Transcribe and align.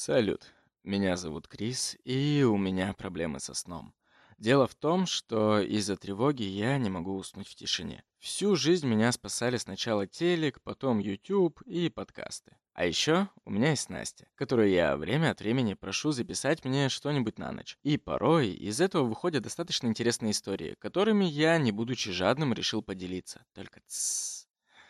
Салют, 0.00 0.54
меня 0.84 1.16
зовут 1.16 1.48
Крис, 1.48 1.96
и 2.04 2.44
у 2.48 2.56
меня 2.56 2.92
проблемы 2.92 3.40
со 3.40 3.52
сном. 3.52 3.92
Дело 4.38 4.68
в 4.68 4.76
том, 4.76 5.06
что 5.06 5.58
из-за 5.58 5.96
тревоги 5.96 6.44
я 6.44 6.78
не 6.78 6.88
могу 6.88 7.16
уснуть 7.16 7.48
в 7.48 7.56
тишине. 7.56 8.04
Всю 8.20 8.54
жизнь 8.54 8.86
меня 8.86 9.10
спасали 9.10 9.56
сначала 9.56 10.06
телек, 10.06 10.60
потом 10.62 11.00
YouTube 11.00 11.60
и 11.62 11.88
подкасты. 11.88 12.56
А 12.74 12.86
еще 12.86 13.28
у 13.44 13.50
меня 13.50 13.70
есть 13.70 13.90
Настя, 13.90 14.28
которую 14.36 14.70
я 14.70 14.96
время 14.96 15.32
от 15.32 15.40
времени 15.40 15.74
прошу 15.74 16.12
записать 16.12 16.64
мне 16.64 16.88
что-нибудь 16.88 17.40
на 17.40 17.50
ночь. 17.50 17.76
И 17.82 17.98
порой 17.98 18.50
из 18.50 18.80
этого 18.80 19.02
выходят 19.02 19.42
достаточно 19.42 19.88
интересные 19.88 20.30
истории, 20.30 20.76
которыми 20.78 21.24
я, 21.24 21.58
не 21.58 21.72
будучи 21.72 22.12
жадным, 22.12 22.54
решил 22.54 22.82
поделиться. 22.82 23.44
Только 23.52 23.80
тссс. 23.88 24.37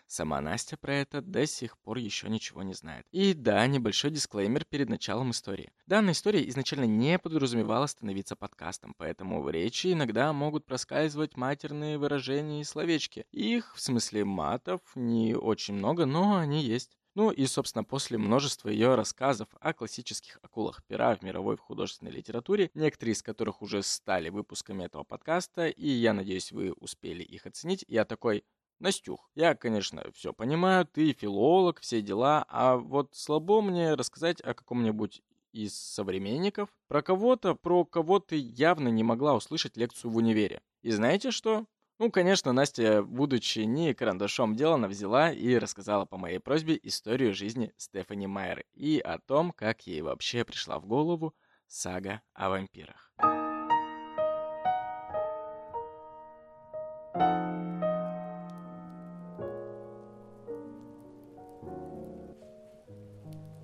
Сама 0.09 0.41
Настя 0.41 0.79
про 0.79 0.95
это 0.95 1.21
до 1.21 1.47
сих 1.47 1.77
пор 1.77 1.99
еще 1.99 2.31
ничего 2.31 2.63
не 2.63 2.73
знает. 2.73 3.07
И 3.11 3.35
да, 3.35 3.67
небольшой 3.67 4.11
дисклеймер 4.11 4.65
перед 4.65 4.89
началом 4.89 5.33
истории. 5.33 5.71
Данная 5.87 6.15
история 6.15 6.49
изначально 6.49 6.85
не 6.85 7.19
подразумевала 7.19 7.87
становиться 7.87 8.35
подкастом, 8.35 8.95
поэтому 8.97 9.43
в 9.43 9.51
речи 9.51 9.93
иногда 9.93 10.33
могут 10.33 10.65
проскальзывать 10.65 11.37
матерные 11.37 11.99
выражения 11.99 12.63
и 12.63 12.65
словечки. 12.65 13.27
Их, 13.33 13.77
в 13.77 13.83
смысле 13.83 14.25
матов, 14.25 14.81
не 14.95 15.35
очень 15.35 15.75
много, 15.75 16.07
но 16.07 16.37
они 16.37 16.63
есть. 16.65 16.99
Ну 17.15 17.31
и, 17.31 17.47
собственно, 17.47 17.85
после 17.85 18.17
множества 18.17 18.69
ее 18.69 18.95
рассказов 18.95 19.49
о 19.61 19.75
классических 19.75 20.39
акулах 20.41 20.85
пера 20.85 21.17
в 21.17 21.23
мировой 21.23 21.57
художественной 21.57 22.13
литературе, 22.13 22.71
некоторые 22.75 23.13
из 23.15 23.23
которых 23.23 23.61
уже 23.61 23.83
стали 23.83 24.29
выпусками 24.29 24.85
этого 24.85 25.03
подкаста, 25.03 25.67
и 25.67 25.89
я 25.89 26.15
надеюсь, 26.15 26.53
вы 26.53 26.73
успели 26.73 27.25
их 27.25 27.45
оценить, 27.45 27.85
я 27.89 28.05
такой, 28.05 28.45
Настюх, 28.81 29.29
я, 29.35 29.55
конечно, 29.55 30.05
все 30.15 30.33
понимаю, 30.33 30.87
ты 30.87 31.13
филолог, 31.13 31.81
все 31.81 32.01
дела, 32.01 32.45
а 32.49 32.77
вот 32.77 33.11
слабо 33.15 33.61
мне 33.61 33.95
рассказать 33.95 34.41
о 34.41 34.55
каком-нибудь 34.55 35.23
из 35.53 35.75
современников. 35.75 36.69
Про 36.87 37.03
кого-то, 37.03 37.55
про 37.55 37.85
кого 37.85 38.21
ты 38.21 38.37
явно 38.37 38.89
не 38.89 39.03
могла 39.03 39.35
услышать 39.35 39.77
лекцию 39.77 40.13
в 40.13 40.17
универе. 40.17 40.63
И 40.83 40.93
знаете 40.93 41.33
что? 41.33 41.67
Ну, 41.99 42.13
конечно, 42.13 42.53
Настя, 42.53 43.03
будучи 43.03 43.61
не 43.61 43.93
карандашом 43.93 44.55
делана, 44.55 44.87
взяла 44.87 45.33
и 45.33 45.57
рассказала 45.57 46.05
по 46.05 46.17
моей 46.17 46.39
просьбе 46.39 46.79
историю 46.85 47.35
жизни 47.35 47.73
Стефани 47.77 48.29
Майер 48.29 48.65
и 48.75 49.01
о 49.01 49.19
том, 49.19 49.51
как 49.51 49.89
ей 49.89 50.03
вообще 50.03 50.45
пришла 50.45 50.79
в 50.79 50.87
голову 50.87 51.35
сага 51.67 52.23
о 52.35 52.51
вампирах. 52.51 53.08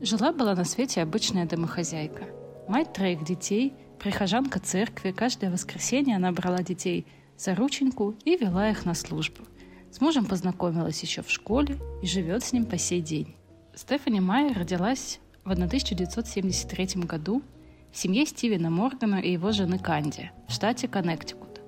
Жила-была 0.04 0.54
на 0.54 0.64
свете 0.64 1.00
обычная 1.00 1.46
домохозяйка. 1.46 2.26
Мать 2.68 2.92
троих 2.92 3.24
детей, 3.24 3.72
прихожанка 3.98 4.60
церкви, 4.60 5.12
каждое 5.12 5.50
воскресенье 5.50 6.16
она 6.16 6.30
брала 6.30 6.58
детей 6.58 7.06
за 7.38 7.54
рученьку 7.54 8.14
и 8.22 8.36
вела 8.36 8.68
их 8.68 8.84
на 8.84 8.92
службу. 8.92 9.44
С 9.90 10.02
мужем 10.02 10.26
познакомилась 10.26 11.02
еще 11.02 11.22
в 11.22 11.30
школе 11.30 11.78
и 12.02 12.06
живет 12.06 12.44
с 12.44 12.52
ним 12.52 12.66
по 12.66 12.76
сей 12.76 13.00
день. 13.00 13.34
Стефани 13.74 14.20
Майер 14.20 14.58
родилась 14.58 15.20
в 15.42 15.50
1973 15.50 17.02
году 17.04 17.42
в 17.90 17.96
семье 17.96 18.26
Стивена 18.26 18.68
Моргана 18.68 19.22
и 19.22 19.32
его 19.32 19.52
жены 19.52 19.78
Канди 19.78 20.32
в 20.48 20.52
штате 20.52 20.86
Коннектикут. 20.86 21.62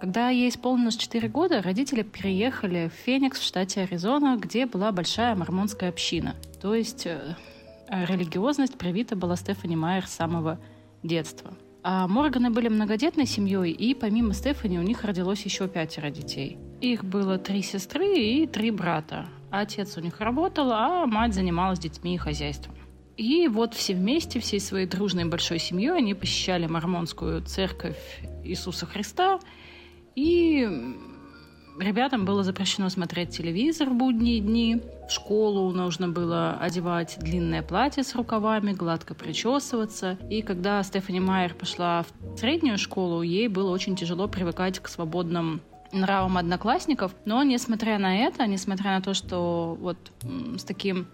Когда 0.00 0.30
ей 0.30 0.48
исполнилось 0.48 0.96
4 0.96 1.28
года, 1.28 1.60
родители 1.60 2.00
переехали 2.00 2.88
в 2.88 3.04
Феникс 3.04 3.38
в 3.38 3.44
штате 3.44 3.82
Аризона, 3.82 4.38
где 4.40 4.64
была 4.64 4.92
большая 4.92 5.34
мормонская 5.34 5.90
община, 5.90 6.36
то 6.62 6.74
есть 6.74 7.06
э, 7.06 7.36
религиозность 7.88 8.78
привита 8.78 9.16
была 9.16 9.36
Стефани 9.36 9.76
Майер 9.76 10.06
с 10.06 10.12
самого 10.12 10.58
детства. 11.02 11.52
А 11.82 12.08
Морганы 12.08 12.50
были 12.50 12.68
многодетной 12.68 13.26
семьей, 13.26 13.70
и 13.70 13.94
помимо 13.94 14.32
Стефани 14.32 14.78
у 14.78 14.82
них 14.82 15.04
родилось 15.04 15.42
еще 15.42 15.68
пятеро 15.68 16.10
детей. 16.10 16.58
Их 16.80 17.04
было 17.04 17.38
три 17.38 17.62
сестры 17.62 18.18
и 18.18 18.46
три 18.46 18.70
брата. 18.70 19.26
Отец 19.50 19.96
у 19.96 20.00
них 20.00 20.20
работал, 20.20 20.72
а 20.72 21.06
мать 21.06 21.34
занималась 21.34 21.78
детьми 21.78 22.16
и 22.16 22.18
хозяйством. 22.18 22.74
И 23.16 23.48
вот 23.48 23.74
все 23.74 23.94
вместе, 23.94 24.40
всей 24.40 24.60
своей 24.60 24.86
дружной 24.86 25.24
большой 25.24 25.58
семьей, 25.58 25.96
они 25.96 26.14
посещали 26.14 26.66
Мормонскую 26.66 27.40
церковь 27.42 27.96
Иисуса 28.44 28.84
Христа 28.84 29.38
и 30.14 30.68
Ребятам 31.78 32.24
было 32.24 32.42
запрещено 32.42 32.88
смотреть 32.88 33.30
телевизор 33.30 33.90
в 33.90 33.94
будние 33.94 34.40
дни. 34.40 34.80
В 35.08 35.12
школу 35.12 35.70
нужно 35.72 36.08
было 36.08 36.52
одевать 36.58 37.16
длинное 37.20 37.62
платье 37.62 38.02
с 38.02 38.14
рукавами, 38.14 38.72
гладко 38.72 39.14
причесываться. 39.14 40.16
И 40.30 40.42
когда 40.42 40.82
Стефани 40.82 41.20
Майер 41.20 41.54
пошла 41.54 42.02
в 42.02 42.38
среднюю 42.38 42.78
школу, 42.78 43.22
ей 43.22 43.48
было 43.48 43.70
очень 43.70 43.94
тяжело 43.94 44.26
привыкать 44.26 44.78
к 44.78 44.88
свободным 44.88 45.60
нравам 45.92 46.38
одноклассников. 46.38 47.14
Но, 47.26 47.42
несмотря 47.42 47.98
на 47.98 48.24
это, 48.24 48.46
несмотря 48.46 48.92
на 48.92 49.02
то, 49.02 49.12
что 49.12 49.76
вот 49.78 49.98
с 50.56 50.64
таким 50.64 51.06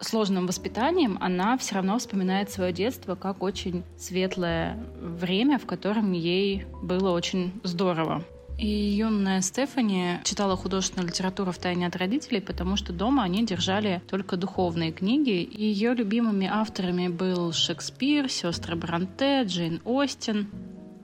сложным 0.00 0.46
воспитанием, 0.46 1.18
она 1.20 1.58
все 1.58 1.74
равно 1.74 1.98
вспоминает 1.98 2.50
свое 2.50 2.72
детство 2.72 3.14
как 3.14 3.42
очень 3.42 3.84
светлое 3.98 4.78
время, 5.00 5.58
в 5.58 5.66
котором 5.66 6.12
ей 6.12 6.66
было 6.82 7.10
очень 7.10 7.52
здорово. 7.62 8.24
И 8.58 8.66
юная 8.66 9.40
Стефани 9.40 10.18
читала 10.24 10.56
художественную 10.56 11.08
литературу 11.08 11.52
в 11.52 11.58
тайне 11.58 11.86
от 11.86 11.94
родителей, 11.94 12.40
потому 12.40 12.74
что 12.74 12.92
дома 12.92 13.22
они 13.22 13.46
держали 13.46 14.02
только 14.08 14.36
духовные 14.36 14.90
книги. 14.90 15.42
И 15.42 15.64
ее 15.64 15.94
любимыми 15.94 16.48
авторами 16.50 17.06
был 17.06 17.52
Шекспир, 17.52 18.28
сестры 18.28 18.74
Бранте, 18.74 19.44
Джейн 19.44 19.80
Остин. 19.84 20.48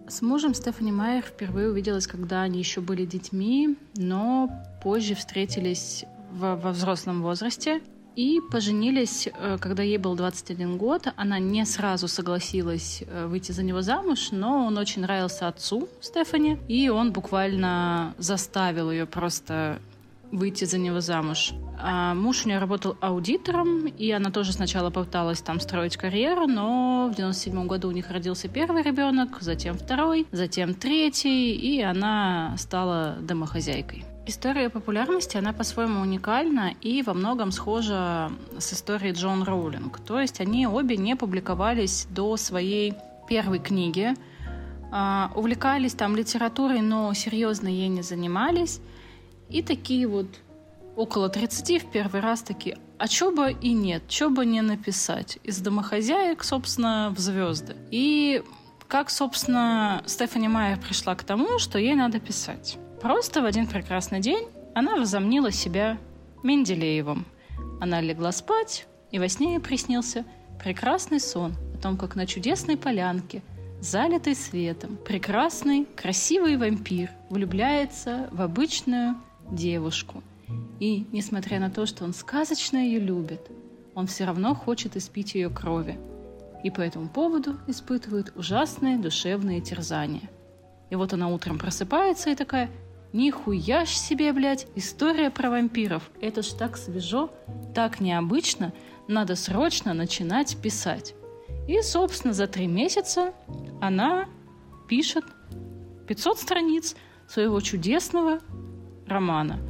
С 0.08 0.20
мужем 0.20 0.52
Стефани 0.52 0.90
Майер 0.90 1.22
впервые 1.22 1.70
увиделась, 1.70 2.08
когда 2.08 2.42
они 2.42 2.58
еще 2.58 2.80
были 2.80 3.06
детьми, 3.06 3.76
но 3.94 4.50
позже 4.82 5.14
встретились 5.14 6.04
во, 6.32 6.56
во 6.56 6.72
взрослом 6.72 7.22
возрасте. 7.22 7.80
И 8.16 8.40
поженились, 8.50 9.28
э, 9.28 9.58
когда 9.60 9.82
ей 9.82 9.98
был 9.98 10.14
21 10.14 10.76
год. 10.76 11.08
Она 11.16 11.38
не 11.38 11.64
сразу 11.66 12.06
согласилась 12.06 13.02
э, 13.06 13.26
выйти 13.26 13.52
за 13.52 13.62
него 13.62 13.82
замуж, 13.82 14.28
но 14.30 14.66
он 14.66 14.78
очень 14.78 15.02
нравился 15.02 15.48
отцу 15.48 15.88
Стефани, 16.00 16.58
и 16.68 16.88
он 16.88 17.12
буквально 17.12 18.14
заставил 18.18 18.90
ее 18.90 19.06
просто 19.06 19.80
выйти 20.30 20.64
за 20.64 20.78
него 20.78 21.00
замуж. 21.00 21.52
А 21.78 22.14
муж 22.14 22.44
у 22.44 22.48
нее 22.48 22.58
работал 22.58 22.96
аудитором, 23.00 23.86
и 23.86 24.10
она 24.10 24.30
тоже 24.30 24.52
сначала 24.52 24.90
пыталась 24.90 25.40
там 25.40 25.60
строить 25.60 25.96
карьеру, 25.96 26.46
но 26.46 27.10
в 27.12 27.16
97 27.16 27.66
году 27.66 27.88
у 27.88 27.92
них 27.92 28.10
родился 28.10 28.48
первый 28.48 28.82
ребенок, 28.82 29.38
затем 29.40 29.76
второй, 29.76 30.26
затем 30.32 30.74
третий, 30.74 31.52
и 31.54 31.82
она 31.82 32.54
стала 32.58 33.16
домохозяйкой. 33.20 34.04
История 34.26 34.70
популярности, 34.70 35.36
она 35.36 35.52
по-своему 35.52 36.00
уникальна 36.00 36.72
и 36.80 37.02
во 37.02 37.12
многом 37.12 37.52
схожа 37.52 38.32
с 38.58 38.72
историей 38.72 39.12
Джон 39.12 39.42
Роулинг. 39.42 40.00
То 40.00 40.18
есть 40.18 40.40
они 40.40 40.66
обе 40.66 40.96
не 40.96 41.14
публиковались 41.14 42.06
до 42.08 42.38
своей 42.38 42.94
первой 43.28 43.58
книги, 43.58 44.14
а, 44.90 45.30
увлекались 45.34 45.92
там 45.92 46.16
литературой, 46.16 46.80
но 46.80 47.12
серьезно 47.12 47.68
ей 47.68 47.88
не 47.88 48.00
занимались. 48.00 48.80
И 49.50 49.62
такие 49.62 50.06
вот 50.06 50.28
около 50.96 51.28
30 51.28 51.82
в 51.82 51.90
первый 51.90 52.22
раз 52.22 52.40
такие, 52.42 52.78
а 52.96 53.08
чё 53.08 53.30
бы 53.30 53.52
и 53.52 53.72
нет, 53.74 54.08
чё 54.08 54.30
бы 54.30 54.46
не 54.46 54.62
написать. 54.62 55.38
Из 55.42 55.58
домохозяек, 55.58 56.44
собственно, 56.44 57.12
в 57.14 57.18
звезды. 57.18 57.76
И 57.90 58.42
как, 58.88 59.10
собственно, 59.10 60.02
Стефани 60.06 60.48
Майер 60.48 60.78
пришла 60.78 61.14
к 61.14 61.24
тому, 61.24 61.58
что 61.58 61.78
ей 61.78 61.94
надо 61.94 62.20
писать. 62.20 62.78
Просто 63.04 63.42
в 63.42 63.44
один 63.44 63.66
прекрасный 63.66 64.20
день 64.20 64.48
она 64.74 64.96
возомнила 64.96 65.52
себя 65.52 65.98
Менделеевым. 66.42 67.26
Она 67.78 68.00
легла 68.00 68.32
спать, 68.32 68.86
и 69.10 69.18
во 69.18 69.28
сне 69.28 69.52
ей 69.52 69.60
приснился 69.60 70.24
прекрасный 70.58 71.20
сон 71.20 71.52
о 71.74 71.82
том, 71.82 71.98
как 71.98 72.16
на 72.16 72.26
чудесной 72.26 72.78
полянке, 72.78 73.42
залитой 73.82 74.34
светом, 74.34 74.96
прекрасный, 74.96 75.84
красивый 75.84 76.56
вампир 76.56 77.10
влюбляется 77.28 78.30
в 78.32 78.40
обычную 78.40 79.16
девушку. 79.50 80.22
И, 80.80 81.06
несмотря 81.12 81.60
на 81.60 81.68
то, 81.68 81.84
что 81.84 82.04
он 82.04 82.14
сказочно 82.14 82.78
ее 82.78 83.00
любит, 83.00 83.50
он 83.94 84.06
все 84.06 84.24
равно 84.24 84.54
хочет 84.54 84.96
испить 84.96 85.34
ее 85.34 85.50
крови. 85.50 85.98
И 86.62 86.70
по 86.70 86.80
этому 86.80 87.10
поводу 87.10 87.58
испытывает 87.66 88.32
ужасные 88.34 88.96
душевные 88.96 89.60
терзания. 89.60 90.30
И 90.88 90.94
вот 90.96 91.12
она 91.12 91.28
утром 91.28 91.58
просыпается 91.58 92.30
и 92.30 92.34
такая– 92.34 92.70
Нихуя 93.14 93.84
ж 93.84 93.96
себе, 93.96 94.32
блядь, 94.32 94.66
история 94.74 95.30
про 95.30 95.48
вампиров. 95.48 96.10
Это 96.20 96.42
ж 96.42 96.52
так 96.58 96.76
свежо, 96.76 97.30
так 97.72 98.00
необычно, 98.00 98.72
надо 99.06 99.36
срочно 99.36 99.94
начинать 99.94 100.56
писать. 100.60 101.14
И, 101.68 101.80
собственно, 101.80 102.34
за 102.34 102.48
три 102.48 102.66
месяца 102.66 103.32
она 103.80 104.26
пишет 104.88 105.24
500 106.08 106.38
страниц 106.40 106.96
своего 107.28 107.60
чудесного 107.60 108.40
романа. 109.06 109.60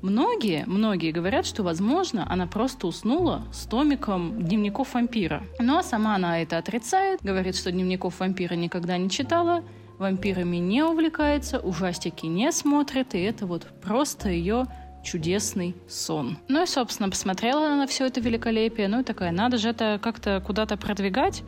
Многие, 0.00 0.62
многие 0.68 1.10
говорят, 1.10 1.44
что, 1.44 1.64
возможно, 1.64 2.24
она 2.30 2.46
просто 2.46 2.86
уснула 2.86 3.48
с 3.52 3.66
томиком 3.66 4.44
дневников 4.44 4.94
вампира. 4.94 5.42
Но 5.58 5.82
сама 5.82 6.14
она 6.14 6.40
это 6.40 6.56
отрицает, 6.56 7.20
говорит, 7.20 7.56
что 7.56 7.72
дневников 7.72 8.20
вампира 8.20 8.54
никогда 8.54 8.96
не 8.96 9.10
читала, 9.10 9.64
вампирами 9.98 10.56
не 10.56 10.82
увлекается, 10.82 11.58
ужастики 11.58 12.26
не 12.26 12.52
смотрит, 12.52 13.14
и 13.14 13.20
это 13.20 13.46
вот 13.46 13.66
просто 13.82 14.28
ее 14.30 14.66
чудесный 15.02 15.76
сон. 15.88 16.38
Ну 16.48 16.62
и, 16.62 16.66
собственно, 16.66 17.08
посмотрела 17.08 17.66
она 17.66 17.76
на 17.76 17.86
все 17.86 18.06
это 18.06 18.20
великолепие, 18.20 18.88
ну 18.88 19.00
и 19.00 19.04
такая, 19.04 19.30
надо 19.30 19.56
же 19.56 19.70
это 19.70 20.00
как-то 20.02 20.42
куда-то 20.44 20.76
продвигать, 20.76 21.42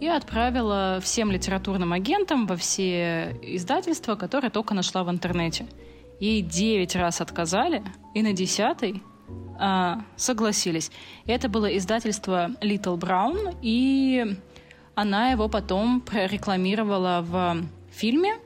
и 0.00 0.08
отправила 0.08 0.98
всем 1.00 1.30
литературным 1.30 1.92
агентам 1.92 2.46
во 2.46 2.56
все 2.56 3.38
издательства, 3.42 4.16
которые 4.16 4.50
только 4.50 4.74
нашла 4.74 5.04
в 5.04 5.10
интернете. 5.10 5.66
Ей 6.20 6.42
девять 6.42 6.96
раз 6.96 7.20
отказали, 7.20 7.82
и 8.12 8.22
на 8.22 8.32
десятый 8.32 9.02
а, 9.58 10.00
согласились. 10.16 10.90
Это 11.26 11.48
было 11.48 11.66
издательство 11.76 12.50
Little 12.60 12.98
Brown, 12.98 13.56
и 13.62 14.36
она 14.94 15.30
его 15.30 15.48
потом 15.48 16.00
прорекламировала 16.00 17.20
в 17.22 17.64
фильме. 17.94 18.36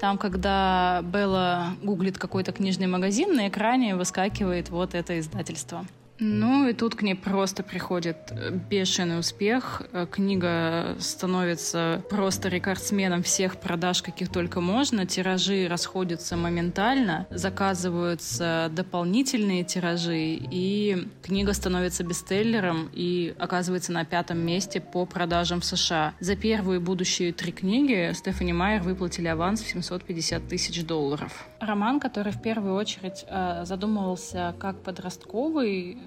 Там, 0.00 0.18
когда 0.18 1.00
Белла 1.02 1.68
гуглит 1.82 2.18
какой-то 2.18 2.52
книжный 2.52 2.86
магазин, 2.86 3.34
на 3.34 3.48
экране 3.48 3.96
выскакивает 3.96 4.68
вот 4.68 4.94
это 4.94 5.18
издательство. 5.18 5.86
Ну 6.18 6.68
и 6.68 6.72
тут 6.72 6.94
к 6.94 7.02
ней 7.02 7.14
просто 7.14 7.62
приходит 7.62 8.16
э, 8.30 8.50
бешеный 8.50 9.18
успех. 9.18 9.82
Э, 9.92 10.06
книга 10.10 10.96
становится 10.98 12.02
просто 12.08 12.48
рекордсменом 12.48 13.22
всех 13.22 13.58
продаж, 13.58 14.02
каких 14.02 14.30
только 14.30 14.60
можно. 14.60 15.04
Тиражи 15.04 15.66
расходятся 15.68 16.36
моментально, 16.36 17.26
заказываются 17.30 18.70
дополнительные 18.72 19.64
тиражи, 19.64 20.38
и 20.50 21.06
книга 21.22 21.52
становится 21.52 22.02
бестселлером 22.02 22.88
и 22.94 23.34
оказывается 23.38 23.92
на 23.92 24.04
пятом 24.04 24.38
месте 24.38 24.80
по 24.80 25.04
продажам 25.04 25.60
в 25.60 25.64
США. 25.64 26.14
За 26.20 26.34
первые 26.34 26.80
будущие 26.80 27.32
три 27.32 27.52
книги 27.52 28.12
Стефани 28.14 28.54
Майер 28.54 28.82
выплатили 28.82 29.28
аванс 29.28 29.62
в 29.62 29.68
750 29.68 30.48
тысяч 30.48 30.84
долларов. 30.84 31.46
Роман, 31.60 32.00
который 32.00 32.32
в 32.32 32.40
первую 32.40 32.74
очередь 32.74 33.24
э, 33.28 33.64
задумывался 33.64 34.54
как 34.58 34.82
подростковый, 34.82 35.98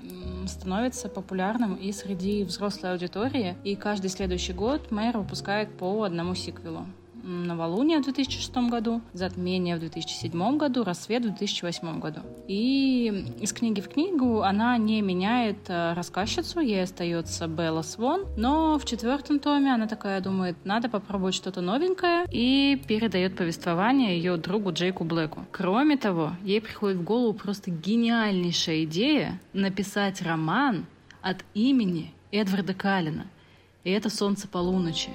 становится 0.47 1.09
популярным 1.09 1.75
и 1.75 1.91
среди 1.91 2.43
взрослой 2.43 2.91
аудитории, 2.91 3.55
и 3.63 3.75
каждый 3.75 4.09
следующий 4.09 4.53
год 4.53 4.91
Мэйр 4.91 5.17
выпускает 5.17 5.77
по 5.77 6.03
одному 6.03 6.35
сиквелу. 6.35 6.85
Новолуние 7.23 7.99
в 7.99 8.03
2006 8.03 8.69
году, 8.69 9.01
Затмение 9.13 9.75
в 9.75 9.79
2007 9.79 10.57
году, 10.57 10.83
Рассвет 10.83 11.23
в 11.23 11.29
2008 11.29 11.99
году. 11.99 12.21
И 12.47 13.33
из 13.39 13.53
книги 13.53 13.81
в 13.81 13.89
книгу 13.89 14.41
она 14.41 14.77
не 14.77 15.01
меняет 15.01 15.57
э, 15.67 15.93
рассказчицу, 15.93 16.59
ей 16.59 16.83
остается 16.83 17.47
Белла 17.47 17.81
Свон, 17.81 18.25
но 18.37 18.77
в 18.77 18.85
четвертом 18.85 19.39
томе 19.39 19.73
она 19.73 19.87
такая 19.87 20.21
думает, 20.21 20.55
надо 20.63 20.89
попробовать 20.89 21.35
что-то 21.35 21.61
новенькое, 21.61 22.25
и 22.31 22.81
передает 22.87 23.35
повествование 23.35 24.17
ее 24.17 24.37
другу 24.37 24.71
Джейку 24.71 25.03
Блэку. 25.03 25.45
Кроме 25.51 25.97
того, 25.97 26.33
ей 26.43 26.61
приходит 26.61 26.97
в 26.97 27.03
голову 27.03 27.33
просто 27.33 27.71
гениальнейшая 27.71 28.83
идея 28.83 29.39
написать 29.53 30.21
роман 30.21 30.85
от 31.21 31.37
имени 31.53 32.13
Эдварда 32.31 32.73
Каллина. 32.73 33.27
И 33.83 33.91
это 33.91 34.09
«Солнце 34.09 34.47
полуночи». 34.47 35.09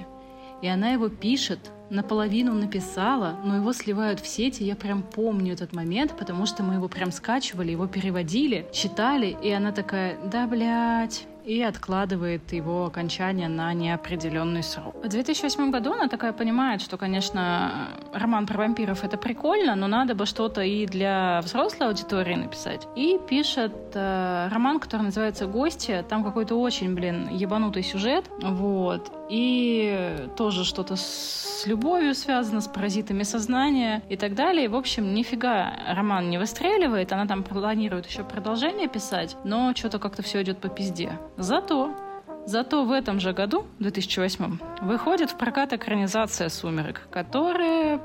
И 0.61 0.67
она 0.67 0.89
его 0.89 1.09
пишет 1.09 1.59
наполовину 1.89 2.53
написала, 2.53 3.37
но 3.43 3.57
его 3.57 3.73
сливают 3.73 4.19
в 4.19 4.27
сети. 4.27 4.63
Я 4.63 4.75
прям 4.75 5.03
помню 5.03 5.53
этот 5.53 5.73
момент, 5.73 6.15
потому 6.17 6.45
что 6.45 6.63
мы 6.63 6.75
его 6.75 6.87
прям 6.87 7.11
скачивали, 7.11 7.71
его 7.71 7.87
переводили, 7.87 8.67
читали, 8.71 9.37
и 9.41 9.51
она 9.51 9.71
такая, 9.71 10.17
да, 10.31 10.47
блядь, 10.47 11.27
и 11.45 11.61
откладывает 11.61 12.51
его 12.51 12.85
окончание 12.85 13.47
на 13.47 13.71
неопределенный 13.73 14.63
срок. 14.63 14.95
В 15.03 15.07
2008 15.07 15.71
году 15.71 15.93
она 15.93 16.07
такая 16.07 16.33
понимает, 16.33 16.81
что, 16.81 16.97
конечно, 16.97 17.89
роман 18.13 18.47
про 18.47 18.57
вампиров 18.57 19.03
это 19.03 19.17
прикольно, 19.17 19.75
но 19.75 19.87
надо 19.87 20.15
бы 20.15 20.25
что-то 20.25 20.61
и 20.61 20.85
для 20.87 21.41
взрослой 21.43 21.87
аудитории 21.87 22.35
написать. 22.35 22.87
И 22.95 23.19
пишет 23.29 23.73
э, 23.93 24.47
роман, 24.51 24.79
который 24.79 25.03
называется 25.03 25.45
«Гости». 25.45 26.03
Там 26.09 26.23
какой-то 26.23 26.59
очень, 26.59 26.95
блин, 26.95 27.29
ебанутый 27.29 27.83
сюжет. 27.83 28.25
Вот. 28.41 29.11
И 29.29 30.27
тоже 30.35 30.63
что-то 30.65 30.95
с 30.95 31.63
любовью 31.65 32.13
связано, 32.13 32.61
с 32.61 32.67
паразитами 32.67 33.23
сознания 33.23 34.03
и 34.09 34.17
так 34.17 34.35
далее. 34.35 34.69
В 34.69 34.75
общем, 34.75 35.13
нифига 35.13 35.73
роман 35.87 36.29
не 36.29 36.37
выстреливает. 36.37 37.11
Она 37.11 37.25
там 37.25 37.43
планирует 37.43 38.05
еще 38.05 38.23
продолжение 38.23 38.87
писать, 38.87 39.35
но 39.43 39.73
что-то 39.75 39.99
как-то 39.99 40.21
все 40.21 40.41
идет 40.43 40.59
по 40.59 40.69
пизде. 40.69 41.11
Зато 41.37 41.95
Зато 42.47 42.85
в 42.85 42.91
этом 42.91 43.19
же 43.19 43.33
году, 43.33 43.65
2008, 43.79 44.59
выходит 44.81 45.31
в 45.31 45.37
прокат 45.37 45.73
экранизация 45.73 46.49
«Сумерек», 46.49 47.07
которая 47.09 47.99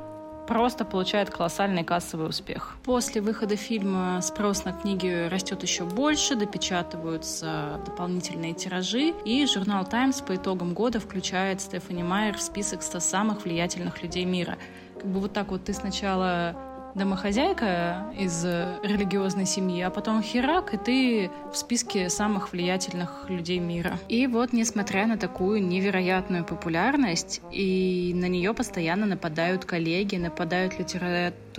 просто 0.50 0.84
получает 0.84 1.30
колоссальный 1.30 1.84
кассовый 1.84 2.28
успех. 2.28 2.76
После 2.82 3.20
выхода 3.20 3.54
фильма 3.54 4.20
спрос 4.20 4.64
на 4.64 4.72
книги 4.72 5.28
растет 5.28 5.62
еще 5.62 5.84
больше, 5.84 6.34
допечатываются 6.34 7.80
дополнительные 7.86 8.52
тиражи, 8.52 9.14
и 9.24 9.46
журнал 9.46 9.84
Times 9.84 10.20
по 10.22 10.34
итогам 10.34 10.74
года 10.74 10.98
включает 10.98 11.60
Стефани 11.60 12.02
Майер 12.02 12.36
в 12.36 12.42
список 12.42 12.82
100 12.82 12.98
самых 12.98 13.44
влиятельных 13.44 14.02
людей 14.02 14.24
мира. 14.24 14.58
Как 14.96 15.06
бы 15.06 15.20
вот 15.20 15.32
так 15.32 15.52
вот 15.52 15.66
ты 15.66 15.72
сначала 15.72 16.56
домохозяйка 16.94 18.06
из 18.18 18.44
религиозной 18.44 19.46
семьи, 19.46 19.82
а 19.82 19.90
потом 19.90 20.22
херак, 20.22 20.74
и 20.74 20.76
ты 20.76 21.30
в 21.52 21.56
списке 21.56 22.08
самых 22.10 22.52
влиятельных 22.52 23.26
людей 23.28 23.58
мира. 23.58 23.98
И 24.08 24.26
вот, 24.26 24.52
несмотря 24.52 25.06
на 25.06 25.16
такую 25.16 25.62
невероятную 25.62 26.44
популярность, 26.44 27.40
и 27.52 28.12
на 28.14 28.26
нее 28.26 28.54
постоянно 28.54 29.06
нападают 29.06 29.64
коллеги, 29.64 30.16
нападают 30.16 30.78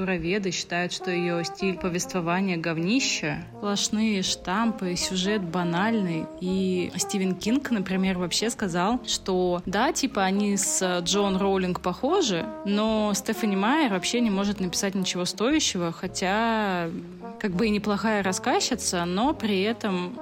литературоведы, 0.02 0.52
считают, 0.52 0.92
что 0.92 1.12
ее 1.12 1.44
стиль 1.46 1.78
повествования 1.78 2.58
говнища, 2.58 3.46
сплошные 3.58 4.24
штампы, 4.24 4.96
сюжет 4.96 5.42
банальный. 5.42 6.26
И 6.40 6.92
Стивен 6.98 7.36
Кинг, 7.36 7.72
например, 7.72 8.18
вообще 8.18 8.50
сказал, 8.50 9.00
что 9.06 9.62
да, 9.66 9.92
типа 9.92 10.24
они 10.24 10.58
с 10.58 11.00
Джон 11.02 11.38
Роулинг 11.38 11.82
похожи, 11.82 12.46
но 12.66 13.14
Стефани 13.14 13.56
Майер 13.56 13.92
вообще 13.92 14.22
не 14.22 14.30
может 14.30 14.60
написать 14.60 14.96
ничего 14.96 15.26
стоящего, 15.26 15.92
хотя 15.92 16.90
как 17.40 17.54
бы 17.54 17.68
и 17.68 17.70
неплохая 17.70 18.24
рассказчица, 18.24 19.06
но 19.06 19.34
при 19.34 19.62
этом 19.62 20.20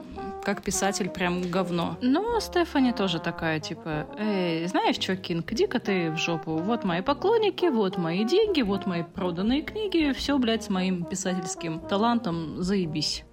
как 0.50 0.64
писатель 0.64 1.10
прям 1.10 1.44
говно. 1.52 1.96
Но 2.02 2.40
Стефани 2.40 2.92
тоже 2.92 3.20
такая, 3.20 3.60
типа, 3.60 4.08
эй, 4.18 4.66
знаешь 4.66 4.96
что, 4.96 5.16
Кинг, 5.16 5.52
иди-ка 5.52 5.80
ты 5.80 6.10
в 6.10 6.18
жопу. 6.18 6.58
Вот 6.58 6.84
мои 6.84 7.02
поклонники, 7.02 7.68
вот 7.68 7.98
мои 7.98 8.24
деньги, 8.24 8.64
вот 8.64 8.88
мои 8.88 9.04
проданные 9.04 9.62
книги. 9.62 10.12
Все, 10.12 10.40
блядь, 10.40 10.64
с 10.64 10.70
моим 10.70 11.06
писательским 11.06 11.80
талантом 11.82 12.64
заебись. 12.64 13.26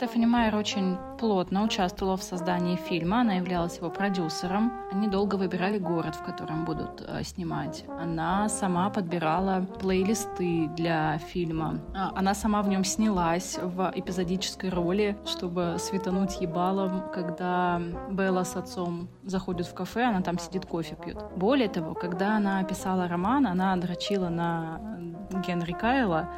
Стефани 0.00 0.24
Майер 0.24 0.56
очень 0.56 0.96
плотно 1.18 1.62
участвовала 1.62 2.16
в 2.16 2.22
создании 2.22 2.76
фильма, 2.76 3.20
она 3.20 3.34
являлась 3.34 3.76
его 3.76 3.90
продюсером. 3.90 4.72
Они 4.90 5.08
долго 5.08 5.34
выбирали 5.34 5.76
город, 5.76 6.14
в 6.14 6.22
котором 6.22 6.64
будут 6.64 7.04
э, 7.06 7.22
снимать. 7.22 7.84
Она 7.86 8.48
сама 8.48 8.88
подбирала 8.88 9.66
плейлисты 9.78 10.68
для 10.68 11.18
фильма. 11.18 11.82
А, 11.94 12.12
она 12.16 12.32
сама 12.32 12.62
в 12.62 12.68
нем 12.68 12.82
снялась 12.82 13.58
в 13.62 13.92
эпизодической 13.94 14.70
роли, 14.70 15.18
чтобы 15.26 15.76
светануть 15.78 16.40
ебалом, 16.40 17.02
когда 17.12 17.78
Белла 18.10 18.44
с 18.44 18.56
отцом 18.56 19.10
заходят 19.22 19.66
в 19.66 19.74
кафе, 19.74 20.04
она 20.04 20.22
там 20.22 20.38
сидит 20.38 20.64
кофе 20.64 20.96
пьет. 20.96 21.18
Более 21.36 21.68
того, 21.68 21.92
когда 21.92 22.38
она 22.38 22.64
писала 22.64 23.06
роман, 23.06 23.46
она 23.46 23.76
дрочила 23.76 24.30
на 24.30 24.80
Генри 25.46 25.72
Кайла, 25.72 26.30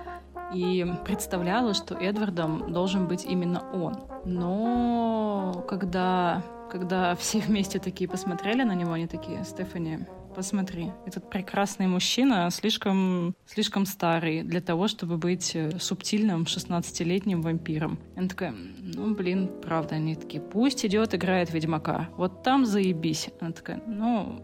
и 0.54 0.86
представляла, 1.04 1.74
что 1.74 1.94
Эдвардом 1.94 2.72
должен 2.72 3.06
быть 3.08 3.24
именно 3.24 3.62
он. 3.72 3.96
Но 4.24 5.64
когда, 5.68 6.42
когда 6.70 7.14
все 7.16 7.40
вместе 7.40 7.78
такие 7.78 8.08
посмотрели 8.08 8.62
на 8.62 8.74
него, 8.74 8.92
они 8.92 9.06
такие, 9.06 9.44
Стефани, 9.44 10.00
посмотри, 10.34 10.90
этот 11.06 11.28
прекрасный 11.28 11.86
мужчина 11.86 12.48
слишком, 12.50 13.34
слишком 13.46 13.86
старый 13.86 14.42
для 14.42 14.60
того, 14.60 14.88
чтобы 14.88 15.18
быть 15.18 15.54
э, 15.54 15.78
субтильным 15.78 16.42
16-летним 16.44 17.42
вампиром. 17.42 17.98
Она 18.16 18.28
такая, 18.28 18.54
ну, 18.80 19.14
блин, 19.14 19.50
правда, 19.62 19.96
они 19.96 20.14
такие, 20.16 20.42
пусть 20.42 20.84
идет, 20.84 21.14
играет 21.14 21.52
Ведьмака. 21.52 22.08
Вот 22.16 22.42
там 22.42 22.64
заебись. 22.64 23.30
Она 23.40 23.52
такая, 23.52 23.82
ну, 23.86 24.42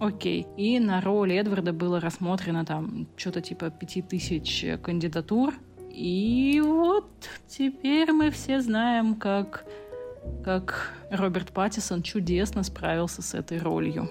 Окей. 0.00 0.46
И 0.56 0.78
на 0.78 1.00
роль 1.00 1.32
Эдварда 1.32 1.72
было 1.72 2.00
рассмотрено 2.00 2.64
там 2.64 3.06
что-то 3.16 3.40
типа 3.40 3.70
пяти 3.70 4.02
тысяч 4.02 4.64
кандидатур. 4.82 5.54
И 5.90 6.60
вот 6.64 7.10
теперь 7.46 8.12
мы 8.12 8.30
все 8.30 8.60
знаем, 8.60 9.14
как, 9.14 9.64
как 10.44 10.92
Роберт 11.10 11.52
Паттисон 11.52 12.02
чудесно 12.02 12.64
справился 12.64 13.22
с 13.22 13.34
этой 13.34 13.58
ролью. 13.58 14.08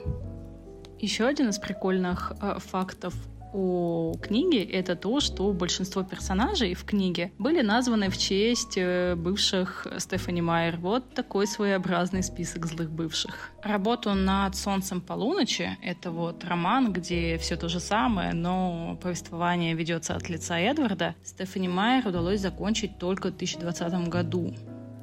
Еще 1.00 1.26
один 1.26 1.50
из 1.50 1.60
прикольных 1.60 2.32
э, 2.42 2.60
фактов 2.60 3.14
у 3.54 4.14
книги, 4.22 4.60
это 4.60 4.96
то, 4.96 5.20
что 5.20 5.52
большинство 5.54 6.04
персонажей 6.04 6.74
в 6.74 6.84
книге 6.84 7.32
были 7.38 7.62
названы 7.62 8.10
в 8.10 8.18
честь 8.18 8.78
э, 8.78 9.16
бывших 9.16 9.88
Стефани 10.00 10.42
Майер. 10.42 10.78
Вот 10.78 11.14
такой 11.14 11.48
своеобразный 11.48 12.24
список 12.24 12.66
злых 12.66 12.92
бывших. 12.92 13.52
Работу 13.62 14.14
над 14.14 14.56
«Солнцем 14.56 15.02
полуночи»— 15.02 15.78
это 15.82 16.12
вот 16.12 16.44
роман, 16.44 16.92
где 16.92 17.38
все 17.38 17.56
то 17.56 17.70
же 17.70 17.80
самое, 17.80 18.34
но 18.34 18.98
повествование 19.02 19.74
ведется 19.76 20.16
от 20.16 20.30
лица 20.30 20.60
Эдварда. 20.60 21.16
Стефани 21.24 21.68
Майер 21.68 22.08
удалось 22.08 22.42
закончить 22.42 22.98
только 22.98 23.28
в 23.28 23.38
2020 23.38 24.10
году. 24.10 24.54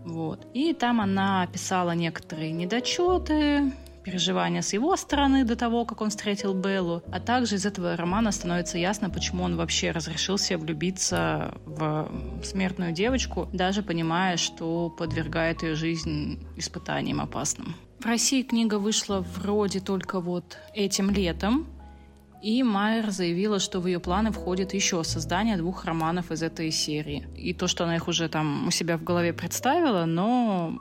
Вот. 0.04 0.47
И 0.54 0.73
там 0.73 1.00
она 1.00 1.47
писала 1.47 1.92
некоторые 1.92 2.52
недочеты, 2.52 3.73
переживания 4.04 4.62
с 4.62 4.73
его 4.73 4.97
стороны 4.97 5.45
до 5.45 5.57
того, 5.57 5.85
как 5.85 6.00
он 6.00 6.11
встретил 6.11 6.54
Беллу, 6.54 7.02
а 7.12 7.21
также 7.21 7.57
из 7.57 7.66
этого 7.66 7.97
романа 7.97 8.33
становится 8.33 8.78
ясно, 8.78 9.11
почему 9.11 9.45
он 9.45 9.57
вообще 9.57 9.90
разрешил 9.90 10.38
себе 10.38 10.59
влюбиться 10.59 11.54
в 11.66 12.09
смертную 12.42 12.92
девочку, 12.92 13.49
даже 13.52 13.83
понимая, 13.83 14.37
что 14.37 14.90
подвергает 14.90 15.62
ее 15.62 15.75
жизнь 15.75 16.45
испытаниям 16.57 17.21
опасным. 17.21 17.75
В 17.99 18.07
России 18.07 18.42
книга 18.42 18.78
вышла 18.78 19.21
вроде 19.21 19.80
только 19.80 20.21
вот 20.21 20.57
этим 20.75 21.11
летом, 21.11 21.66
и 22.42 22.62
Майер 22.62 23.11
заявила, 23.11 23.59
что 23.59 23.80
в 23.80 23.87
ее 23.87 24.00
планы 24.00 24.33
входит 24.33 24.73
еще 24.73 25.04
создание 25.04 25.59
двух 25.59 25.85
романов 25.85 26.33
из 26.33 26.42
этой 26.42 26.71
серии. 26.71 27.28
И 27.37 27.52
то, 27.52 27.66
что 27.66 27.85
она 27.85 27.97
их 27.97 28.09
уже 28.09 28.30
там 28.30 28.66
у 28.66 28.71
себя 28.71 28.97
в 28.97 29.04
голове 29.04 29.35
представила, 29.35 30.07
но 30.07 30.78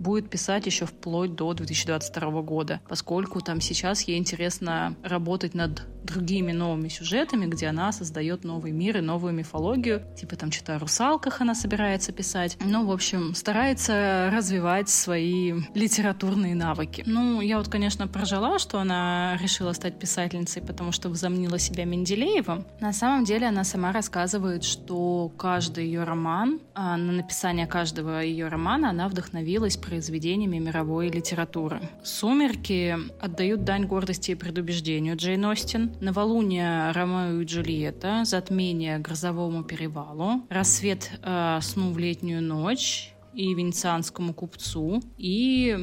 будет 0.00 0.30
писать 0.30 0.66
еще 0.66 0.86
вплоть 0.86 1.34
до 1.34 1.52
2022 1.52 2.42
года, 2.42 2.80
поскольку 2.88 3.40
там 3.40 3.60
сейчас 3.60 4.02
ей 4.02 4.18
интересно 4.18 4.96
работать 5.04 5.54
над 5.54 5.82
другими 6.04 6.52
новыми 6.52 6.88
сюжетами, 6.88 7.46
где 7.46 7.66
она 7.66 7.92
создает 7.92 8.44
новый 8.44 8.72
мир 8.72 8.98
и 8.98 9.00
новую 9.00 9.32
мифологию. 9.32 10.02
Типа 10.16 10.36
там 10.36 10.50
что-то 10.50 10.76
о 10.76 10.78
русалках 10.78 11.40
она 11.40 11.54
собирается 11.54 12.12
писать. 12.12 12.56
Ну, 12.64 12.86
в 12.86 12.90
общем, 12.90 13.34
старается 13.34 14.30
развивать 14.32 14.88
свои 14.88 15.54
литературные 15.74 16.54
навыки. 16.54 17.02
Ну, 17.06 17.40
я 17.40 17.58
вот, 17.58 17.68
конечно, 17.68 18.06
прожила, 18.06 18.58
что 18.58 18.78
она 18.78 19.38
решила 19.40 19.72
стать 19.72 19.98
писательницей, 19.98 20.62
потому 20.62 20.92
что 20.92 21.08
возомнила 21.08 21.58
себя 21.58 21.84
Менделеевым. 21.84 22.66
На 22.80 22.92
самом 22.92 23.24
деле 23.24 23.48
она 23.48 23.64
сама 23.64 23.92
рассказывает, 23.92 24.64
что 24.64 25.30
каждый 25.36 25.86
ее 25.86 26.04
роман, 26.04 26.60
а 26.74 26.96
на 26.96 27.12
написание 27.12 27.66
каждого 27.66 28.20
ее 28.20 28.48
романа 28.48 28.90
она 28.90 29.08
вдохновилась 29.08 29.76
произведениями 29.76 30.58
мировой 30.58 31.08
литературы. 31.08 31.80
«Сумерки» 32.02 32.96
отдают 33.20 33.64
дань 33.64 33.86
гордости 33.86 34.32
и 34.32 34.34
предубеждению 34.34 35.16
Джейн 35.16 35.44
Остин, 35.44 35.89
Новолуние 36.00 36.92
Ромео 36.92 37.40
и 37.40 37.44
Джульетта, 37.44 38.22
Затмение 38.24 38.98
Грозовому 38.98 39.64
перевалу, 39.64 40.42
Рассвет 40.48 41.10
э, 41.22 41.58
сну 41.62 41.92
в 41.92 41.98
летнюю 41.98 42.42
ночь 42.42 43.14
и 43.34 43.54
Венецианскому 43.54 44.34
купцу. 44.34 45.02
И, 45.16 45.76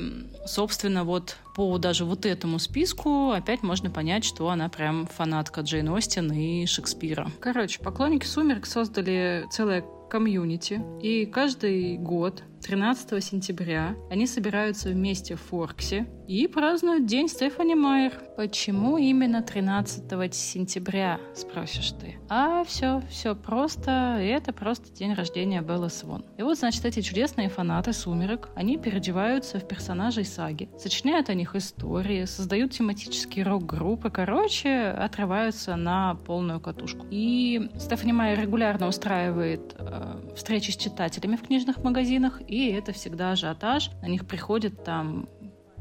собственно, 0.45 1.03
вот 1.03 1.37
по 1.55 1.77
даже 1.77 2.05
вот 2.05 2.25
этому 2.25 2.59
списку 2.59 3.31
опять 3.31 3.63
можно 3.63 3.89
понять, 3.89 4.23
что 4.25 4.49
она 4.49 4.69
прям 4.69 5.07
фанатка 5.07 5.61
Джейн 5.61 5.89
Остин 5.89 6.31
и 6.31 6.65
Шекспира. 6.65 7.29
Короче, 7.39 7.79
поклонники 7.79 8.25
«Сумерек» 8.25 8.65
создали 8.65 9.45
целое 9.51 9.83
комьюнити, 10.09 10.81
и 11.01 11.25
каждый 11.25 11.97
год 11.97 12.43
13 12.61 13.23
сентября 13.23 13.95
они 14.09 14.25
собираются 14.25 14.89
вместе 14.89 15.35
в 15.35 15.41
Форксе 15.41 16.07
и 16.27 16.45
празднуют 16.47 17.05
День 17.05 17.29
Стефани 17.29 17.75
Майер. 17.75 18.11
Почему 18.35 18.97
именно 18.97 19.41
13 19.41 20.33
сентября, 20.33 21.19
спросишь 21.33 21.91
ты? 21.91 22.17
А 22.29 22.63
все, 22.65 23.01
все 23.09 23.33
просто, 23.33 24.17
это 24.19 24.51
просто 24.51 24.91
день 24.91 25.13
рождения 25.13 25.61
Беллы 25.61 25.89
Свон. 25.89 26.25
И 26.37 26.43
вот, 26.43 26.57
значит, 26.57 26.85
эти 26.85 27.01
чудесные 27.01 27.49
фанаты 27.49 27.93
«Сумерек», 27.93 28.49
они 28.55 28.77
переодеваются 28.77 29.59
в 29.59 29.67
персонажей 29.67 30.25
саги, 30.25 30.69
сочиняют 30.77 31.29
о 31.29 31.33
них 31.33 31.55
истории, 31.55 32.25
создают 32.25 32.73
тематические 32.73 33.45
рок-группы, 33.45 34.09
короче, 34.09 34.89
отрываются 34.89 35.75
на 35.77 36.15
полную 36.25 36.59
катушку. 36.59 37.05
И 37.09 37.71
Стефани 37.79 38.11
Майер 38.13 38.41
регулярно 38.41 38.87
устраивает 38.87 39.75
э, 39.79 40.33
встречи 40.35 40.71
с 40.71 40.75
читателями 40.75 41.37
в 41.37 41.43
книжных 41.43 41.83
магазинах 41.83 42.41
и 42.47 42.69
это 42.71 42.91
всегда 42.91 43.31
ажиотаж. 43.31 43.91
На 44.01 44.07
них 44.07 44.27
приходит 44.27 44.83
там 44.83 45.29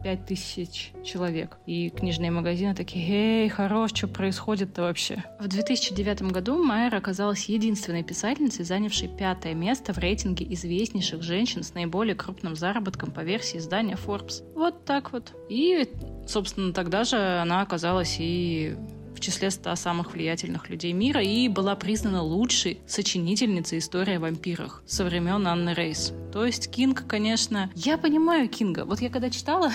пять 0.06 0.24
тысяч 0.24 0.92
человек. 1.02 1.58
И 1.66 1.90
книжные 1.90 2.30
магазины 2.30 2.76
такие, 2.76 3.42
эй, 3.42 3.48
хорош, 3.48 3.90
что 3.92 4.06
происходит-то 4.06 4.82
вообще? 4.82 5.24
В 5.40 5.48
2009 5.48 6.30
году 6.30 6.62
Майер 6.62 6.94
оказалась 6.94 7.46
единственной 7.46 8.04
писательницей, 8.04 8.64
занявшей 8.64 9.08
пятое 9.08 9.54
место 9.54 9.92
в 9.92 9.98
рейтинге 9.98 10.46
известнейших 10.54 11.22
женщин 11.24 11.64
с 11.64 11.74
наиболее 11.74 12.14
крупным 12.14 12.54
заработком 12.54 13.10
по 13.10 13.24
версии 13.24 13.58
издания 13.58 13.96
Forbes. 13.96 14.44
Вот 14.54 14.84
так 14.84 15.10
вот. 15.10 15.32
И, 15.48 15.88
собственно, 16.24 16.72
тогда 16.72 17.02
же 17.02 17.16
она 17.40 17.62
оказалась 17.62 18.18
и 18.20 18.76
в 19.16 19.20
числе 19.20 19.50
100 19.50 19.74
самых 19.76 20.12
влиятельных 20.12 20.68
людей 20.68 20.92
мира 20.92 21.22
и 21.22 21.48
была 21.48 21.74
признана 21.74 22.22
лучшей 22.22 22.80
сочинительницей 22.86 23.78
истории 23.78 24.16
о 24.16 24.20
вампирах 24.20 24.82
со 24.86 25.04
времен 25.04 25.46
Анны 25.46 25.72
Рейс. 25.74 26.12
То 26.32 26.44
есть 26.44 26.70
Кинг, 26.70 27.06
конечно... 27.06 27.70
Я 27.74 27.96
понимаю 27.96 28.48
Кинга. 28.48 28.84
Вот 28.84 29.00
я 29.00 29.08
когда 29.08 29.30
читала 29.30 29.72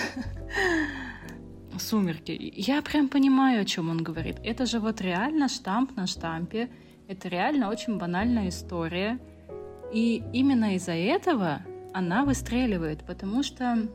«Сумерки», 1.78 2.52
я 2.56 2.80
прям 2.82 3.08
понимаю, 3.08 3.62
о 3.62 3.64
чем 3.64 3.90
он 3.90 4.02
говорит. 4.02 4.36
Это 4.44 4.64
же 4.64 4.78
вот 4.78 5.00
реально 5.00 5.48
штамп 5.48 5.96
на 5.96 6.06
штампе. 6.06 6.70
Это 7.08 7.28
реально 7.28 7.68
очень 7.68 7.98
банальная 7.98 8.48
история. 8.48 9.18
И 9.92 10.22
именно 10.32 10.76
из-за 10.76 10.92
этого 10.92 11.62
она 11.92 12.24
выстреливает, 12.24 13.04
потому 13.04 13.42
что... 13.42 13.88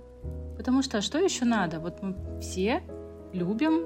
Потому 0.57 0.81
что 0.81 0.97
а 0.97 1.01
что 1.01 1.19
еще 1.19 1.45
надо? 1.45 1.79
Вот 1.79 2.01
мы 2.01 2.15
все 2.41 2.83
любим 3.31 3.85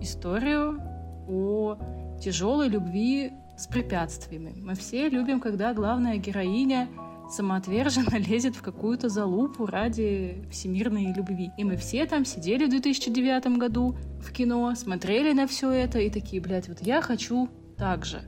историю 0.00 0.80
о 1.28 1.78
тяжелой 2.20 2.68
любви 2.68 3.32
с 3.56 3.66
препятствиями. 3.66 4.54
Мы 4.56 4.74
все 4.74 5.08
любим, 5.08 5.40
когда 5.40 5.74
главная 5.74 6.16
героиня 6.16 6.88
самоотверженно 7.30 8.16
лезет 8.28 8.56
в 8.56 8.62
какую-то 8.62 9.08
залупу 9.08 9.66
ради 9.66 10.44
всемирной 10.50 11.12
любви. 11.12 11.50
И 11.56 11.64
мы 11.64 11.76
все 11.76 12.06
там 12.06 12.24
сидели 12.24 12.64
в 12.64 12.70
2009 12.70 13.58
году 13.58 13.96
в 14.20 14.32
кино, 14.32 14.74
смотрели 14.74 15.32
на 15.32 15.46
все 15.46 15.70
это 15.70 15.98
и 15.98 16.10
такие, 16.10 16.40
блядь, 16.40 16.68
вот 16.68 16.80
я 16.80 17.02
хочу 17.02 17.48
так 17.76 18.04
же. 18.04 18.22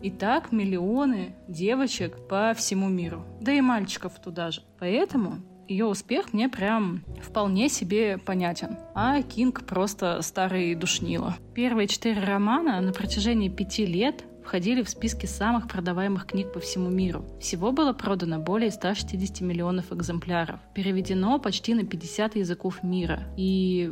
И 0.00 0.10
так 0.10 0.52
миллионы 0.52 1.34
девочек 1.48 2.28
по 2.28 2.52
всему 2.54 2.88
миру. 2.88 3.24
Да 3.40 3.52
и 3.52 3.60
мальчиков 3.60 4.20
туда 4.20 4.50
же. 4.50 4.62
Поэтому 4.78 5.38
ее 5.68 5.86
успех 5.86 6.32
мне 6.32 6.48
прям 6.48 7.02
вполне 7.22 7.68
себе 7.68 8.18
понятен. 8.18 8.76
А 8.94 9.22
Кинг 9.22 9.64
просто 9.64 10.20
старый 10.22 10.74
душнило. 10.74 11.36
Первые 11.54 11.88
четыре 11.88 12.22
романа 12.22 12.80
на 12.80 12.92
протяжении 12.92 13.48
пяти 13.48 13.86
лет 13.86 14.24
входили 14.44 14.82
в 14.82 14.90
списки 14.90 15.26
самых 15.26 15.68
продаваемых 15.68 16.26
книг 16.26 16.52
по 16.52 16.60
всему 16.60 16.90
миру. 16.90 17.24
Всего 17.40 17.72
было 17.72 17.92
продано 17.92 18.38
более 18.38 18.70
160 18.70 19.40
миллионов 19.40 19.92
экземпляров. 19.92 20.60
Переведено 20.74 21.38
почти 21.38 21.74
на 21.74 21.84
50 21.84 22.36
языков 22.36 22.82
мира. 22.82 23.22
И 23.36 23.90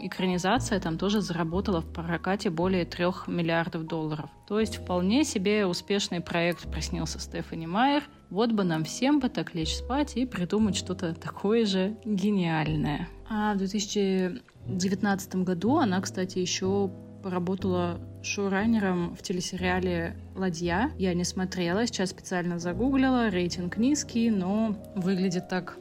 экранизация 0.00 0.78
там 0.78 0.98
тоже 0.98 1.20
заработала 1.20 1.80
в 1.80 1.92
прокате 1.92 2.50
более 2.50 2.84
3 2.84 3.04
миллиардов 3.28 3.86
долларов. 3.86 4.30
То 4.46 4.60
есть 4.60 4.76
вполне 4.76 5.24
себе 5.24 5.66
успешный 5.66 6.20
проект 6.20 6.70
приснился 6.70 7.18
Стефани 7.18 7.66
Майер, 7.66 8.04
вот 8.30 8.52
бы 8.52 8.64
нам 8.64 8.84
всем 8.84 9.20
бы 9.20 9.28
так 9.28 9.54
лечь 9.54 9.76
спать 9.76 10.16
и 10.16 10.26
придумать 10.26 10.76
что-то 10.76 11.14
такое 11.14 11.66
же 11.66 11.96
гениальное. 12.04 13.08
А 13.28 13.54
в 13.54 13.58
2019 13.58 15.36
году 15.36 15.78
она, 15.78 16.00
кстати, 16.00 16.38
еще 16.38 16.90
поработала 17.22 17.98
шоураннером 18.22 19.14
в 19.14 19.22
телесериале 19.22 20.16
«Ладья». 20.34 20.90
Я 20.98 21.14
не 21.14 21.24
смотрела, 21.24 21.86
сейчас 21.86 22.10
специально 22.10 22.58
загуглила, 22.58 23.30
рейтинг 23.30 23.78
низкий, 23.78 24.30
но 24.30 24.76
выглядит 24.94 25.48
так 25.48 25.78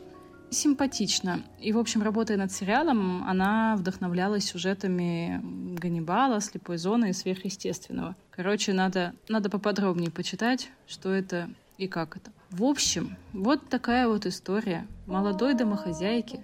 симпатично. 0.53 1.41
И, 1.59 1.73
в 1.73 1.77
общем, 1.77 2.01
работая 2.01 2.38
над 2.38 2.51
сериалом, 2.51 3.23
она 3.27 3.75
вдохновлялась 3.75 4.45
сюжетами 4.45 5.41
Ганнибала, 5.77 6.39
Слепой 6.39 6.77
зоны 6.77 7.09
и 7.09 7.13
сверхъестественного. 7.13 8.15
Короче, 8.31 8.71
надо, 8.73 9.13
надо 9.27 9.50
поподробнее 9.50 10.12
почитать, 10.12 10.69
что 10.88 11.12
это 11.12 11.50
и 11.77 11.87
как 11.87 12.17
это. 12.17 12.31
В 12.49 12.63
общем, 12.63 13.17
вот 13.33 13.67
такая 13.69 14.07
вот 14.07 14.25
история 14.25 14.87
молодой 15.07 15.53
домохозяйки, 15.55 16.43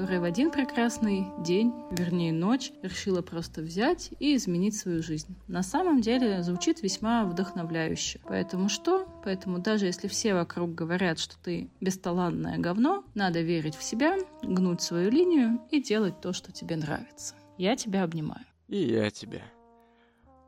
которая 0.00 0.20
в 0.20 0.24
один 0.24 0.50
прекрасный 0.50 1.26
день, 1.40 1.74
вернее 1.90 2.32
ночь, 2.32 2.72
решила 2.82 3.20
просто 3.20 3.60
взять 3.60 4.10
и 4.18 4.36
изменить 4.36 4.76
свою 4.76 5.02
жизнь. 5.02 5.36
На 5.48 5.62
самом 5.62 6.00
деле 6.00 6.42
звучит 6.42 6.82
весьма 6.82 7.24
вдохновляюще. 7.24 8.20
Поэтому 8.24 8.68
что? 8.68 9.06
Поэтому 9.24 9.58
даже 9.58 9.86
если 9.86 10.08
все 10.08 10.34
вокруг 10.34 10.74
говорят, 10.74 11.18
что 11.18 11.36
ты 11.42 11.68
бесталанное 11.80 12.58
говно, 12.58 13.04
надо 13.14 13.42
верить 13.42 13.74
в 13.74 13.82
себя, 13.82 14.16
гнуть 14.42 14.80
свою 14.80 15.10
линию 15.10 15.60
и 15.70 15.82
делать 15.82 16.20
то, 16.20 16.32
что 16.32 16.52
тебе 16.52 16.76
нравится. 16.76 17.34
Я 17.58 17.76
тебя 17.76 18.04
обнимаю. 18.04 18.46
И 18.68 18.78
я 18.78 19.10
тебя. 19.10 19.42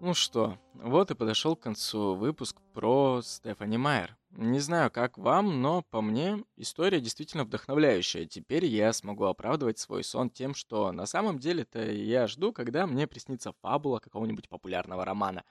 Ну 0.04 0.14
что, 0.14 0.58
вот 0.74 1.12
и 1.12 1.14
подошел 1.14 1.54
к 1.54 1.60
концу 1.60 2.16
выпуск 2.16 2.56
про 2.74 3.20
Стефани 3.22 3.78
Майер. 3.78 4.16
Не 4.32 4.58
знаю, 4.58 4.90
как 4.90 5.16
вам, 5.16 5.62
но 5.62 5.82
по 5.82 6.00
мне 6.02 6.42
история 6.56 7.00
действительно 7.00 7.44
вдохновляющая. 7.44 8.26
Теперь 8.26 8.64
я 8.64 8.92
смогу 8.92 9.26
оправдывать 9.26 9.78
свой 9.78 10.02
сон 10.02 10.28
тем, 10.28 10.56
что 10.56 10.90
на 10.90 11.06
самом 11.06 11.38
деле-то 11.38 11.88
я 11.88 12.26
жду, 12.26 12.52
когда 12.52 12.88
мне 12.88 13.06
приснится 13.06 13.52
фабула 13.62 14.00
какого-нибудь 14.00 14.48
популярного 14.48 15.04
романа. 15.04 15.44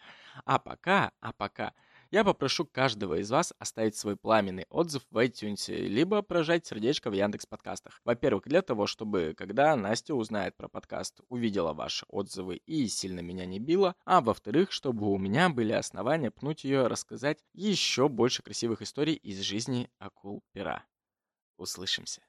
А 0.44 0.60
пока, 0.60 1.14
а 1.22 1.32
пока 1.32 1.72
я 2.12 2.24
попрошу 2.24 2.66
каждого 2.66 3.20
из 3.22 3.32
вас 3.32 3.54
оставить 3.58 3.96
свой 3.96 4.18
пламенный 4.18 4.66
отзыв 4.70 5.04
в 5.10 5.18
iTunes, 5.18 5.74
либо 5.74 6.22
прожать 6.22 6.66
сердечко 6.66 7.10
в 7.10 7.14
Яндекс 7.14 7.46
подкастах. 7.46 8.02
Во-первых, 8.04 8.44
для 8.46 8.62
того, 8.62 8.86
чтобы, 8.86 9.34
когда 9.38 9.76
Настя 9.76 10.14
узнает 10.14 10.56
про 10.58 10.68
подкаст, 10.68 11.22
увидела 11.30 11.74
ваши 11.74 12.06
отзывы 12.10 12.58
и 12.58 12.88
сильно 12.88 13.22
меня 13.22 13.46
не 13.46 13.60
била, 13.60 13.96
а 14.06 14.22
во-вторых, 14.22 14.72
чтобы 14.72 15.08
у 15.12 15.18
меня 15.18 15.50
были 15.50 15.72
основания 15.72 16.32
пнуть 16.32 16.64
ее 16.66 16.88
рассказать 16.88 17.44
еще 17.54 18.10
больше 18.10 18.44
красивых 18.44 18.82
историй 18.82 19.16
из 19.16 19.40
жизни 19.40 19.90
акул 20.00 20.44
пера. 20.52 20.84
Услышимся. 21.58 22.22